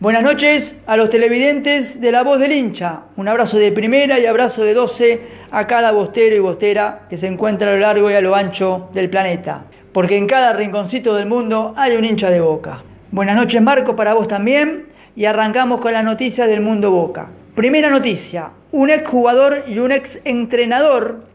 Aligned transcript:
Buenas 0.00 0.22
noches 0.22 0.76
a 0.86 0.96
los 0.96 1.10
televidentes 1.10 2.00
de 2.00 2.10
La 2.10 2.22
Voz 2.22 2.40
del 2.40 2.52
Hincha. 2.52 3.02
Un 3.16 3.28
abrazo 3.28 3.58
de 3.58 3.70
primera 3.70 4.18
y 4.18 4.24
abrazo 4.24 4.64
de 4.64 4.72
12 4.72 5.20
a 5.50 5.66
cada 5.66 5.92
bostero 5.92 6.34
y 6.34 6.38
bostera 6.38 7.02
que 7.10 7.18
se 7.18 7.26
encuentra 7.26 7.70
a 7.70 7.74
lo 7.74 7.80
largo 7.80 8.10
y 8.10 8.14
a 8.14 8.22
lo 8.22 8.34
ancho 8.34 8.88
del 8.94 9.10
planeta. 9.10 9.64
Porque 9.92 10.16
en 10.16 10.26
cada 10.26 10.54
rinconcito 10.54 11.14
del 11.14 11.26
mundo 11.26 11.74
hay 11.76 11.96
un 11.96 12.06
hincha 12.06 12.30
de 12.30 12.40
boca. 12.40 12.82
Buenas 13.10 13.36
noches 13.36 13.60
Marco, 13.60 13.94
para 13.94 14.14
vos 14.14 14.26
también. 14.26 14.86
Y 15.16 15.26
arrancamos 15.26 15.82
con 15.82 15.92
las 15.92 16.02
noticias 16.02 16.48
del 16.48 16.62
mundo 16.62 16.90
boca. 16.90 17.28
Primera 17.54 17.90
noticia. 17.90 18.52
Un 18.72 18.88
ex 18.88 19.06
jugador 19.06 19.64
y 19.66 19.80
un 19.80 19.92
ex 19.92 20.22
entrenador 20.24 21.26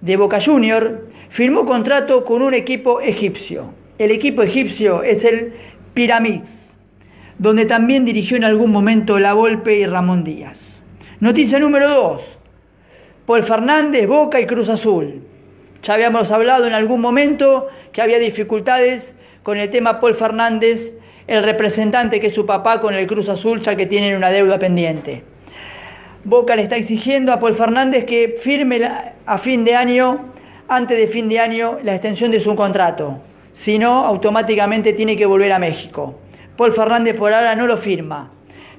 de 0.00 0.16
Boca 0.16 0.40
Junior 0.44 1.06
firmó 1.28 1.64
contrato 1.64 2.24
con 2.24 2.42
un 2.42 2.54
equipo 2.54 3.00
egipcio. 3.00 3.72
El 3.98 4.10
equipo 4.10 4.42
egipcio 4.42 5.04
es 5.04 5.24
el 5.24 5.52
Pyramids 5.94 6.69
donde 7.40 7.64
también 7.64 8.04
dirigió 8.04 8.36
en 8.36 8.44
algún 8.44 8.70
momento 8.70 9.18
La 9.18 9.32
Volpe 9.32 9.78
y 9.78 9.86
Ramón 9.86 10.24
Díaz. 10.24 10.82
Noticia 11.20 11.58
número 11.58 11.88
2. 11.88 12.36
Paul 13.24 13.42
Fernández, 13.42 14.06
Boca 14.06 14.38
y 14.42 14.46
Cruz 14.46 14.68
Azul. 14.68 15.22
Ya 15.82 15.94
habíamos 15.94 16.30
hablado 16.32 16.66
en 16.66 16.74
algún 16.74 17.00
momento 17.00 17.68
que 17.92 18.02
había 18.02 18.18
dificultades 18.18 19.16
con 19.42 19.56
el 19.56 19.70
tema 19.70 20.00
Paul 20.00 20.14
Fernández, 20.14 20.92
el 21.28 21.42
representante 21.42 22.20
que 22.20 22.26
es 22.26 22.34
su 22.34 22.44
papá 22.44 22.82
con 22.82 22.92
el 22.92 23.06
Cruz 23.06 23.30
Azul, 23.30 23.62
ya 23.62 23.74
que 23.74 23.86
tienen 23.86 24.18
una 24.18 24.28
deuda 24.28 24.58
pendiente. 24.58 25.24
Boca 26.24 26.54
le 26.56 26.62
está 26.62 26.76
exigiendo 26.76 27.32
a 27.32 27.40
Paul 27.40 27.54
Fernández 27.54 28.04
que 28.04 28.34
firme 28.38 28.82
a 29.24 29.38
fin 29.38 29.64
de 29.64 29.76
año, 29.76 30.26
antes 30.68 30.98
de 30.98 31.06
fin 31.06 31.30
de 31.30 31.40
año, 31.40 31.78
la 31.84 31.92
extensión 31.92 32.32
de 32.32 32.40
su 32.40 32.54
contrato. 32.54 33.22
Si 33.54 33.78
no, 33.78 34.04
automáticamente 34.04 34.92
tiene 34.92 35.16
que 35.16 35.24
volver 35.24 35.52
a 35.52 35.58
México. 35.58 36.16
Paul 36.60 36.72
Fernández 36.72 37.16
por 37.16 37.32
ahora 37.32 37.54
no 37.54 37.66
lo 37.66 37.78
firma. 37.78 38.28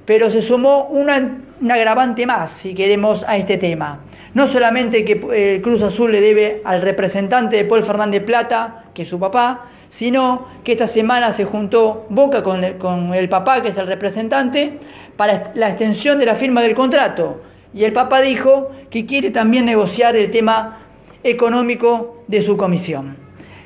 Pero 0.04 0.30
se 0.30 0.40
sumó 0.40 0.84
una, 0.84 1.38
un 1.60 1.72
agravante 1.72 2.26
más, 2.26 2.52
si 2.52 2.74
queremos, 2.74 3.24
a 3.26 3.36
este 3.36 3.58
tema. 3.58 4.02
No 4.34 4.46
solamente 4.46 5.04
que 5.04 5.14
el 5.14 5.56
eh, 5.56 5.60
Cruz 5.60 5.82
Azul 5.82 6.12
le 6.12 6.20
debe 6.20 6.62
al 6.64 6.80
representante 6.80 7.56
de 7.56 7.64
Paul 7.64 7.82
Fernández 7.82 8.22
Plata, 8.22 8.84
que 8.94 9.02
es 9.02 9.08
su 9.08 9.18
papá, 9.18 9.64
sino 9.88 10.46
que 10.62 10.70
esta 10.70 10.86
semana 10.86 11.32
se 11.32 11.44
juntó 11.44 12.06
Boca 12.08 12.44
con 12.44 12.62
el, 12.62 12.78
con 12.78 13.14
el 13.14 13.28
papá, 13.28 13.62
que 13.62 13.70
es 13.70 13.78
el 13.78 13.88
representante, 13.88 14.78
para 15.16 15.50
la 15.56 15.68
extensión 15.68 16.20
de 16.20 16.26
la 16.26 16.36
firma 16.36 16.62
del 16.62 16.76
contrato. 16.76 17.42
Y 17.74 17.82
el 17.82 17.92
papá 17.92 18.20
dijo 18.20 18.70
que 18.90 19.06
quiere 19.06 19.32
también 19.32 19.64
negociar 19.64 20.14
el 20.14 20.30
tema 20.30 20.82
económico 21.24 22.22
de 22.28 22.42
su 22.42 22.56
comisión. 22.56 23.16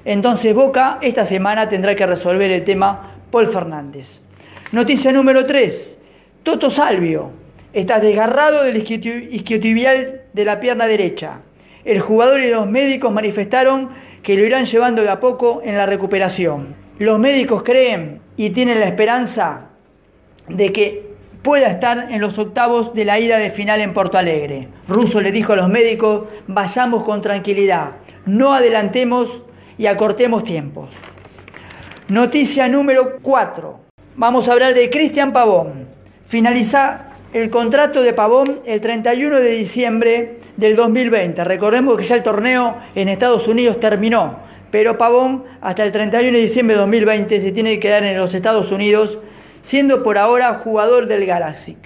Entonces 0.07 0.55
Boca 0.55 1.01
esta 1.03 1.27
semana 1.27 1.69
tendrá 1.69 1.95
que 1.95 2.07
resolver 2.07 2.51
el 2.51 2.65
tema 2.65 3.16
Paul 3.37 3.49
Fernández. 3.49 4.23
Noticia 4.73 5.13
número 5.13 5.45
3. 5.45 5.99
Toto 6.43 6.71
Salvio 6.71 7.33
está 7.75 8.01
desgarrado 8.01 8.63
del 8.63 8.79
isquiotibial 8.79 10.23
de 10.33 10.45
la 10.47 10.59
pierna 10.59 10.87
derecha. 10.87 11.41
El 11.85 12.01
jugador 12.01 12.41
y 12.41 12.49
los 12.49 12.67
médicos 12.67 13.13
manifestaron 13.13 13.91
que 14.23 14.37
lo 14.37 14.47
irán 14.47 14.65
llevando 14.65 15.03
de 15.03 15.11
a 15.11 15.21
poco 15.21 15.61
en 15.63 15.77
la 15.77 15.85
recuperación. 15.85 16.77
Los 16.99 17.19
médicos 17.19 17.63
creen 17.63 18.23
y 18.39 18.49
tienen 18.49 18.81
la 18.81 18.87
esperanza 18.87 19.67
de 20.49 20.73
que 20.73 21.11
pueda 21.43 21.69
estar 21.69 22.11
en 22.11 22.23
los 22.23 22.39
octavos 22.39 22.95
de 22.95 23.05
la 23.05 23.21
ida 23.21 23.37
de 23.37 23.51
final 23.51 23.83
en 23.83 23.93
Porto 23.93 24.17
Alegre. 24.17 24.69
Russo 24.89 25.21
le 25.21 25.31
dijo 25.31 25.53
a 25.53 25.57
los 25.57 25.69
médicos, 25.69 26.23
vayamos 26.47 27.05
con 27.05 27.21
tranquilidad, 27.21 27.97
no 28.25 28.55
adelantemos 28.55 29.43
y 29.77 29.89
acortemos 29.89 30.43
tiempos. 30.43 30.89
Noticia 32.09 32.69
número 32.69 33.19
4. 33.21 33.81
Vamos 34.15 34.49
a 34.49 34.53
hablar 34.53 34.75
de 34.75 34.91
Cristian 34.91 35.33
Pavón. 35.33 35.89
Finaliza 36.25 37.07
el 37.33 37.51
contrato 37.51 38.01
de 38.01 38.13
Pavón 38.13 38.61
el 38.65 38.81
31 38.81 39.41
de 39.41 39.51
diciembre 39.51 40.39
del 40.57 40.77
2020. 40.77 41.43
Recordemos 41.43 41.99
que 41.99 42.05
ya 42.05 42.15
el 42.15 42.23
torneo 42.23 42.77
en 42.95 43.09
Estados 43.09 43.49
Unidos 43.49 43.81
terminó, 43.81 44.37
pero 44.71 44.97
Pavón 44.99 45.47
hasta 45.61 45.83
el 45.83 45.91
31 45.91 46.31
de 46.31 46.43
diciembre 46.43 46.77
de 46.77 46.83
2020 46.83 47.41
se 47.41 47.51
tiene 47.51 47.75
que 47.75 47.81
quedar 47.81 48.05
en 48.05 48.17
los 48.17 48.35
Estados 48.35 48.71
Unidos, 48.71 49.19
siendo 49.61 50.05
por 50.05 50.17
ahora 50.17 50.55
jugador 50.55 51.09
del 51.09 51.27
Galaxy. 51.27 51.77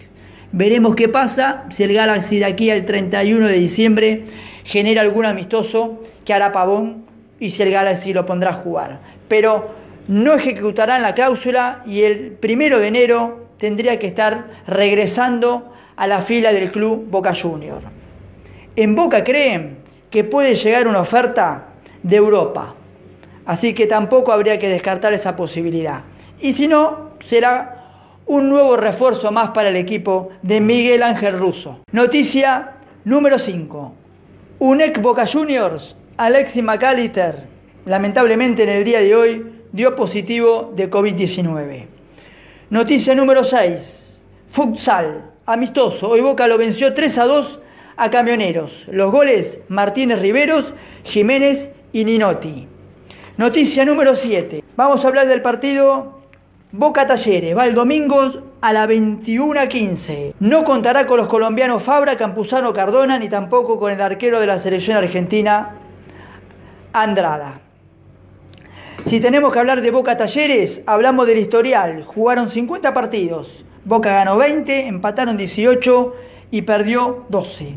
Veremos 0.53 0.97
qué 0.97 1.09
pasa 1.09 1.65
si 1.71 1.83
el 1.83 1.95
Galaxy 1.95 2.41
de 2.41 2.45
aquí 2.45 2.69
al 2.71 2.85
31 2.85 3.47
de 3.47 3.55
diciembre 3.55 4.25
genera 4.65 5.01
algún 5.01 5.25
amistoso 5.25 6.03
que 6.27 6.35
hará 6.35 6.53
Pavón 6.53 7.07
y 7.39 7.49
si 7.49 7.63
el 7.63 7.71
Galaxy 7.71 8.13
lo 8.13 8.27
pondrá 8.27 8.51
a 8.51 8.53
jugar. 8.53 9.01
Pero 9.27 9.80
no 10.11 10.35
ejecutarán 10.35 11.03
la 11.03 11.15
cláusula 11.15 11.83
y 11.87 12.03
el 12.03 12.33
primero 12.33 12.81
de 12.81 12.89
enero 12.89 13.47
tendría 13.59 14.01
que 14.01 14.09
estar 14.09 14.49
regresando 14.67 15.73
a 15.95 16.09
la 16.09 16.21
fila 16.21 16.53
del 16.53 16.73
club 16.73 17.07
Boca 17.09 17.33
Junior. 17.33 17.81
En 18.75 18.97
Boca 18.97 19.23
creen 19.23 19.79
que 20.11 20.25
puede 20.25 20.57
llegar 20.57 20.89
una 20.89 21.01
oferta 21.01 21.69
de 22.03 22.17
Europa, 22.17 22.75
así 23.47 23.73
que 23.73 23.87
tampoco 23.87 24.33
habría 24.33 24.59
que 24.59 24.69
descartar 24.69 25.13
esa 25.13 25.37
posibilidad. 25.37 26.03
Y 26.41 26.55
si 26.55 26.67
no, 26.67 27.11
será 27.21 27.85
un 28.27 28.49
nuevo 28.49 28.77
refuerzo 28.77 29.31
más 29.31 29.51
para 29.51 29.69
el 29.69 29.77
equipo 29.77 30.31
de 30.43 30.61
Miguel 30.61 31.05
Ángel 31.05 31.39
Russo. 31.39 31.83
Noticia 31.93 32.73
número 33.05 33.39
5. 33.39 33.95
UNEC 34.59 35.01
Boca 35.01 35.25
Juniors, 35.25 35.95
Alexis 36.17 36.65
McAllister, 36.65 37.45
lamentablemente 37.87 38.65
en 38.65 38.71
el 38.71 38.85
día 38.85 39.01
de 39.03 39.15
hoy 39.15 39.60
dio 39.73 39.95
positivo 39.97 40.73
de 40.75 40.91
COVID-19. 40.91 41.87
Noticia 42.71 43.15
número 43.15 43.45
6. 43.45 44.21
Futsal. 44.51 45.31
Amistoso. 45.47 46.09
Hoy 46.09 46.21
Boca 46.21 46.47
lo 46.47 46.59
venció 46.59 46.95
3 46.95 47.19
a 47.19 47.25
2 47.25 47.61
a 47.97 48.11
Camioneros. 48.11 48.87
Los 48.91 49.11
goles 49.11 49.61
Martínez 49.69 50.21
Riveros, 50.21 50.73
Jiménez 51.05 51.71
y 51.93 52.05
Ninotti. 52.05 52.69
Noticia 53.37 53.85
número 53.85 54.15
7. 54.15 54.63
Vamos 54.77 55.05
a 55.05 55.09
hablar 55.09 55.27
del 55.27 55.43
partido 55.43 56.21
Boca 56.73 57.07
Talleres. 57.07 57.57
Va 57.57 57.65
el 57.65 57.75
domingo 57.75 58.31
a 58.61 58.73
la 58.73 58.87
21.15. 58.87 60.35
No 60.41 60.65
contará 60.65 61.07
con 61.07 61.17
los 61.17 61.29
colombianos 61.29 61.83
Fabra, 61.83 62.17
Campuzano, 62.17 62.73
Cardona, 62.73 63.19
ni 63.19 63.29
tampoco 63.29 63.79
con 63.79 63.93
el 63.93 64.01
arquero 64.01 64.41
de 64.41 64.47
la 64.47 64.59
selección 64.59 64.97
argentina, 64.97 65.77
Andrada. 66.93 67.61
Si 69.07 69.19
tenemos 69.19 69.53
que 69.53 69.59
hablar 69.59 69.81
de 69.81 69.91
Boca 69.91 70.17
Talleres, 70.17 70.83
hablamos 70.87 71.27
del 71.27 71.39
historial. 71.39 72.05
Jugaron 72.05 72.49
50 72.49 72.95
partidos. 72.95 73.65
Boca 73.85 74.13
ganó 74.13 74.37
20, 74.37 74.87
empataron 74.87 75.37
18 75.37 76.15
y 76.51 76.63
perdió 76.63 77.25
12. 77.29 77.75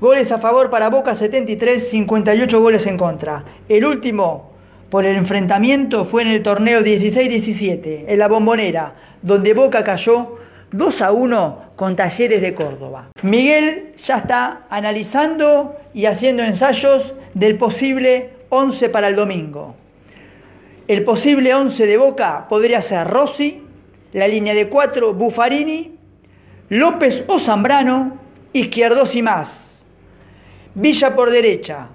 Goles 0.00 0.32
a 0.32 0.38
favor 0.38 0.70
para 0.70 0.90
Boca 0.90 1.14
73, 1.14 1.88
58 1.90 2.60
goles 2.60 2.86
en 2.86 2.96
contra. 2.96 3.44
El 3.68 3.84
último 3.84 4.52
por 4.90 5.04
el 5.04 5.16
enfrentamiento 5.16 6.04
fue 6.04 6.22
en 6.22 6.28
el 6.28 6.42
torneo 6.42 6.80
16-17, 6.80 8.06
en 8.08 8.18
la 8.18 8.26
bombonera, 8.26 8.94
donde 9.22 9.54
Boca 9.54 9.84
cayó 9.84 10.38
2 10.72 11.02
a 11.02 11.12
1 11.12 11.62
con 11.76 11.94
Talleres 11.94 12.40
de 12.40 12.54
Córdoba. 12.54 13.10
Miguel 13.22 13.92
ya 13.96 14.18
está 14.18 14.66
analizando 14.70 15.76
y 15.94 16.06
haciendo 16.06 16.42
ensayos 16.42 17.14
del 17.34 17.56
posible 17.56 18.30
11 18.48 18.88
para 18.88 19.08
el 19.08 19.16
domingo. 19.16 19.74
El 20.88 21.04
posible 21.04 21.54
11 21.54 21.86
de 21.86 21.98
Boca 21.98 22.46
podría 22.48 22.80
ser 22.80 23.06
Rossi, 23.08 23.62
la 24.14 24.26
línea 24.26 24.54
de 24.54 24.70
4 24.70 25.12
Buffarini, 25.12 25.94
López 26.70 27.24
o 27.26 27.38
Zambrano, 27.38 28.16
Izquierdos 28.54 29.14
y 29.14 29.20
más. 29.20 29.84
Villa 30.74 31.14
por 31.14 31.30
derecha. 31.30 31.88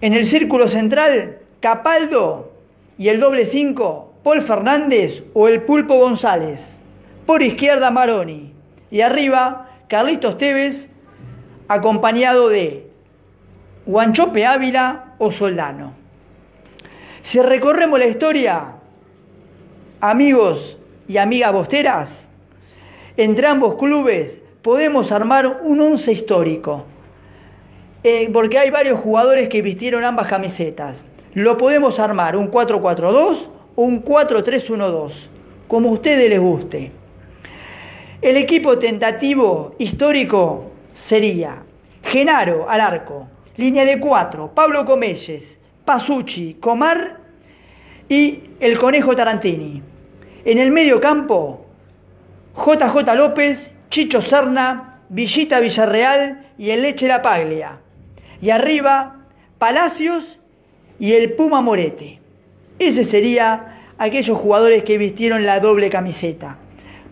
En 0.00 0.14
el 0.14 0.24
círculo 0.24 0.66
central, 0.66 1.40
Capaldo 1.60 2.54
y 2.96 3.08
el 3.08 3.20
doble 3.20 3.44
5, 3.44 4.14
Paul 4.24 4.40
Fernández 4.40 5.22
o 5.34 5.48
el 5.48 5.60
Pulpo 5.60 5.98
González. 5.98 6.80
Por 7.26 7.42
izquierda, 7.42 7.90
Maroni. 7.90 8.54
Y 8.90 9.02
arriba, 9.02 9.72
Carlitos 9.88 10.38
Tevez, 10.38 10.88
acompañado 11.68 12.48
de 12.48 12.90
Guanchope 13.84 14.46
Ávila 14.46 15.16
o 15.18 15.30
Soldano. 15.30 15.99
Si 17.22 17.40
recorremos 17.40 17.98
la 17.98 18.06
historia, 18.06 18.76
amigos 20.00 20.78
y 21.06 21.18
amigas 21.18 21.52
bosteras, 21.52 22.28
entre 23.18 23.46
ambos 23.46 23.74
clubes 23.74 24.40
podemos 24.62 25.12
armar 25.12 25.60
un 25.62 25.80
once 25.80 26.12
histórico. 26.12 26.86
Eh, 28.02 28.30
porque 28.32 28.58
hay 28.58 28.70
varios 28.70 28.98
jugadores 28.98 29.50
que 29.50 29.60
vistieron 29.60 30.04
ambas 30.04 30.28
camisetas. 30.28 31.04
Lo 31.34 31.58
podemos 31.58 31.98
armar 31.98 32.36
un 32.36 32.50
4-4-2 32.50 33.48
o 33.76 33.82
un 33.82 34.02
4-3-1-2, 34.02 35.28
como 35.68 35.90
a 35.90 35.92
ustedes 35.92 36.30
les 36.30 36.40
guste. 36.40 36.92
El 38.22 38.38
equipo 38.38 38.78
tentativo 38.78 39.74
histórico 39.78 40.70
sería 40.94 41.64
Genaro 42.02 42.68
al 42.70 42.80
arco, 42.80 43.28
línea 43.58 43.84
de 43.84 44.00
4, 44.00 44.52
Pablo 44.54 44.86
Comelles, 44.86 45.59
Pasucci, 45.84 46.54
Comar 46.54 47.18
y 48.08 48.50
el 48.60 48.78
Conejo 48.78 49.14
Tarantini. 49.16 49.82
En 50.44 50.58
el 50.58 50.70
medio 50.70 51.00
campo, 51.00 51.66
JJ 52.54 53.14
López, 53.14 53.70
Chicho 53.90 54.20
Serna, 54.20 55.00
Villita 55.08 55.60
Villarreal 55.60 56.52
y 56.58 56.70
el 56.70 56.82
Leche 56.82 57.08
La 57.08 57.22
Paglia. 57.22 57.78
Y 58.40 58.50
arriba, 58.50 59.26
Palacios 59.58 60.38
y 60.98 61.14
el 61.14 61.34
Puma 61.34 61.60
Morete. 61.60 62.20
Ese 62.78 63.04
sería 63.04 63.80
aquellos 63.98 64.38
jugadores 64.38 64.84
que 64.84 64.98
vistieron 64.98 65.44
la 65.44 65.60
doble 65.60 65.90
camiseta. 65.90 66.58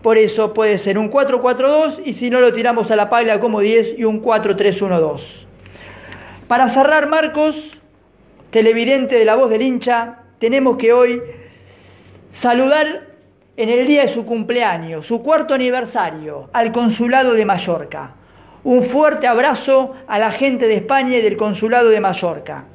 Por 0.01 0.17
eso 0.17 0.53
puede 0.53 0.77
ser 0.77 0.97
un 0.97 1.11
4-4-2 1.11 2.01
y 2.05 2.13
si 2.13 2.29
no 2.29 2.39
lo 2.39 2.53
tiramos 2.53 2.89
a 2.89 2.95
la 2.95 3.09
paglia 3.09 3.39
como 3.39 3.59
10 3.59 3.99
y 3.99 4.05
un 4.05 4.21
4-3-1-2. 4.21 5.45
Para 6.47 6.69
cerrar, 6.69 7.07
Marcos, 7.07 7.77
televidente 8.51 9.17
de 9.17 9.25
la 9.25 9.35
voz 9.35 9.49
del 9.49 9.61
hincha, 9.61 10.19
tenemos 10.39 10.77
que 10.77 10.93
hoy 10.93 11.21
saludar 12.31 13.07
en 13.57 13.69
el 13.69 13.85
día 13.85 14.03
de 14.03 14.07
su 14.07 14.25
cumpleaños, 14.25 15.05
su 15.05 15.21
cuarto 15.21 15.53
aniversario, 15.53 16.49
al 16.53 16.71
Consulado 16.71 17.33
de 17.33 17.45
Mallorca. 17.45 18.15
Un 18.63 18.83
fuerte 18.83 19.27
abrazo 19.27 19.95
a 20.07 20.19
la 20.19 20.31
gente 20.31 20.67
de 20.67 20.75
España 20.75 21.17
y 21.17 21.21
del 21.21 21.37
Consulado 21.37 21.89
de 21.89 21.99
Mallorca. 21.99 22.65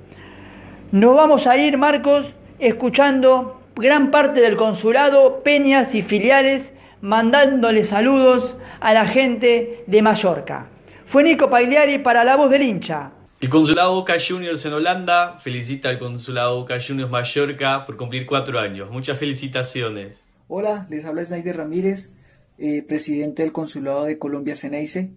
Nos 0.92 1.16
vamos 1.16 1.46
a 1.46 1.56
ir, 1.56 1.78
Marcos, 1.78 2.36
escuchando 2.58 3.60
gran 3.76 4.10
parte 4.10 4.40
del 4.40 4.56
consulado, 4.56 5.42
peñas 5.42 5.94
y 5.94 6.02
filiales, 6.02 6.72
mandándole 7.00 7.84
saludos 7.84 8.56
a 8.80 8.94
la 8.94 9.06
gente 9.06 9.84
de 9.86 10.02
Mallorca. 10.02 10.68
Fue 11.04 11.22
Nico 11.22 11.50
Pagliari 11.50 11.98
para 11.98 12.24
La 12.24 12.36
Voz 12.36 12.50
del 12.50 12.62
Hincha. 12.62 13.10
El 13.44 13.50
Consulado 13.50 13.92
Boca 13.92 14.14
Juniors 14.18 14.64
en 14.64 14.72
Holanda 14.72 15.38
felicita 15.38 15.90
al 15.90 15.98
Consulado 15.98 16.60
Boca 16.60 16.78
Juniors 16.80 17.10
Mallorca 17.10 17.84
por 17.84 17.98
cumplir 17.98 18.24
cuatro 18.24 18.58
años. 18.58 18.90
Muchas 18.90 19.18
felicitaciones. 19.18 20.18
Hola, 20.48 20.86
les 20.88 21.04
habla 21.04 21.26
Snyder 21.26 21.58
Ramírez, 21.58 22.14
eh, 22.56 22.82
presidente 22.82 23.42
del 23.42 23.52
Consulado 23.52 24.04
de 24.04 24.18
Colombia 24.18 24.56
Ceneice. 24.56 25.12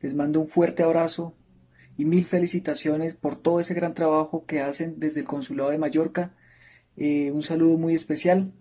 Les 0.00 0.14
mando 0.14 0.40
un 0.40 0.46
fuerte 0.46 0.84
abrazo 0.84 1.34
y 1.98 2.04
mil 2.04 2.24
felicitaciones 2.24 3.16
por 3.16 3.34
todo 3.34 3.58
ese 3.58 3.74
gran 3.74 3.92
trabajo 3.94 4.46
que 4.46 4.60
hacen 4.60 5.00
desde 5.00 5.22
el 5.22 5.26
Consulado 5.26 5.70
de 5.70 5.78
Mallorca. 5.78 6.32
Eh, 6.96 7.32
un 7.32 7.42
saludo 7.42 7.76
muy 7.76 7.96
especial. 7.96 8.52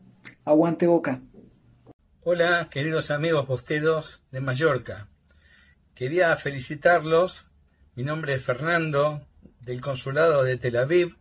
Aguante 0.43 0.87
Boca. 0.87 1.21
Hola, 2.23 2.67
queridos 2.71 3.11
amigos 3.11 3.45
posteros 3.45 4.23
de 4.31 4.41
Mallorca. 4.41 5.07
Quería 5.93 6.35
felicitarlos 6.35 7.52
mi 7.95 8.03
nombre 8.03 8.33
es 8.33 8.43
Fernando, 8.43 9.25
del 9.61 9.79
Consulado 9.79 10.43
de 10.43 10.57
Tel 10.57 10.77
Aviv, 10.77 11.15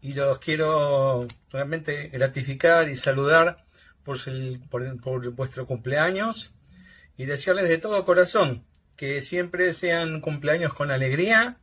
y 0.00 0.14
los 0.14 0.38
quiero 0.38 1.26
realmente 1.50 2.08
gratificar 2.08 2.88
y 2.88 2.96
saludar 2.96 3.64
por, 4.04 4.18
por, 5.00 5.30
vuestro 5.30 5.66
cumpleaños 5.66 6.54
y 7.16 7.24
desearles 7.24 7.68
de 7.68 7.78
todo 7.78 8.04
corazón 8.04 8.64
que 8.96 9.22
siempre 9.22 9.72
sean 9.72 10.20
cumpleaños 10.20 10.72
con 10.72 10.90
alegría 10.90 11.56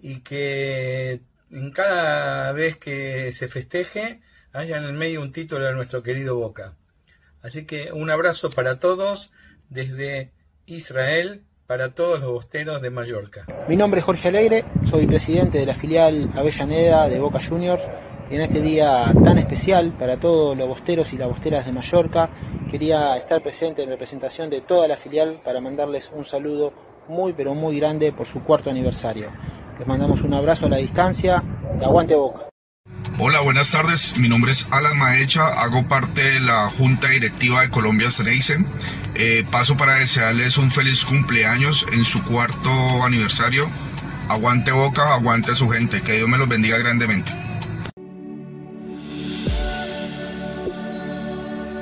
y 0.00 0.20
que 0.20 1.20
en 1.50 1.70
cada 1.70 2.52
vez 2.52 2.76
que 2.76 3.30
se 3.32 3.48
festeje 3.48 4.20
haya 4.52 4.76
en 4.76 4.84
el 4.84 4.92
medio 4.92 5.22
un 5.22 5.32
título 5.32 5.66
de 5.66 5.74
nuestro 5.74 6.02
querido 6.02 6.36
Boca. 6.36 6.74
Así 7.42 7.64
que 7.64 7.92
un 7.92 8.10
abrazo 8.10 8.50
para 8.50 8.80
todos 8.80 9.32
desde 9.70 10.32
Israel 10.66 11.44
para 11.66 11.94
todos 11.94 12.20
los 12.20 12.32
bosteros 12.32 12.82
de 12.82 12.90
Mallorca. 12.90 13.46
Mi 13.68 13.76
nombre 13.76 14.00
es 14.00 14.04
Jorge 14.04 14.28
Alegre, 14.28 14.64
soy 14.84 15.06
presidente 15.06 15.58
de 15.58 15.66
la 15.66 15.74
filial 15.74 16.28
Avellaneda 16.34 17.08
de 17.08 17.18
Boca 17.18 17.40
Juniors 17.40 17.82
y 18.30 18.34
en 18.34 18.40
este 18.42 18.60
día 18.60 19.12
tan 19.24 19.38
especial 19.38 19.92
para 19.98 20.18
todos 20.18 20.56
los 20.56 20.68
bosteros 20.68 21.12
y 21.12 21.18
las 21.18 21.28
bosteras 21.28 21.66
de 21.66 21.72
Mallorca 21.72 22.30
quería 22.70 23.16
estar 23.16 23.42
presente 23.42 23.82
en 23.82 23.90
representación 23.90 24.50
de 24.50 24.60
toda 24.60 24.88
la 24.88 24.96
filial 24.96 25.40
para 25.44 25.60
mandarles 25.60 26.10
un 26.14 26.24
saludo 26.24 26.72
muy 27.08 27.32
pero 27.32 27.54
muy 27.54 27.78
grande 27.78 28.12
por 28.12 28.26
su 28.26 28.42
cuarto 28.42 28.70
aniversario. 28.70 29.30
Les 29.78 29.86
mandamos 29.86 30.22
un 30.22 30.34
abrazo 30.34 30.66
a 30.66 30.70
la 30.70 30.76
distancia 30.76 31.42
y 31.80 31.84
aguante 31.84 32.14
Boca. 32.14 32.51
Hola, 33.18 33.40
buenas 33.40 33.70
tardes. 33.70 34.18
Mi 34.18 34.28
nombre 34.28 34.52
es 34.52 34.66
Alan 34.70 34.96
Maecha, 34.96 35.46
hago 35.62 35.86
parte 35.86 36.22
de 36.22 36.40
la 36.40 36.70
Junta 36.70 37.08
Directiva 37.08 37.60
de 37.60 37.68
Colombia 37.68 38.10
Ceneice. 38.10 38.56
Eh, 39.14 39.44
paso 39.50 39.76
para 39.76 39.96
desearles 39.96 40.56
un 40.56 40.70
feliz 40.70 41.04
cumpleaños 41.04 41.86
en 41.92 42.06
su 42.06 42.24
cuarto 42.24 42.70
aniversario. 43.04 43.68
Aguante 44.28 44.72
Boca, 44.72 45.14
aguante 45.14 45.54
su 45.54 45.68
gente. 45.68 46.00
Que 46.00 46.14
Dios 46.14 46.28
me 46.28 46.38
los 46.38 46.48
bendiga 46.48 46.78
grandemente. 46.78 47.32